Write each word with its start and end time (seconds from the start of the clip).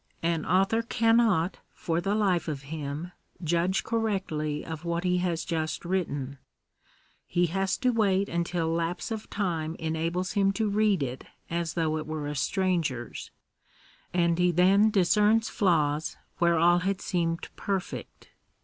An 0.23 0.47
author 0.47 0.81
cannot, 0.81 1.59
for 1.73 2.01
the 2.01 2.15
life 2.15 2.47
of 2.47 2.63
him, 2.63 3.11
judge 3.43 3.83
correctly 3.83 4.65
of 4.65 4.83
what 4.83 5.03
he 5.03 5.19
has 5.19 5.45
just 5.45 5.85
written; 5.85 6.39
he 7.27 7.45
has 7.45 7.77
to 7.77 7.91
wait 7.91 8.27
until 8.27 8.67
lapse 8.69 9.11
of 9.11 9.29
time 9.29 9.75
enables 9.77 10.31
him 10.31 10.51
to 10.53 10.67
read 10.67 11.03
it 11.03 11.25
as 11.51 11.75
though 11.75 11.97
it 11.99 12.07
were 12.07 12.25
a 12.25 12.33
stranger's, 12.35 13.29
and 14.11 14.39
he 14.39 14.49
then 14.51 14.89
discerns 14.89 15.49
flaws 15.49 16.17
where 16.39 16.57
all 16.57 16.79
had 16.79 16.99
seemed 16.99 17.47
perfect. 17.55 18.29